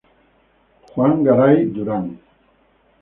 [0.91, 2.05] Juan Garay duran.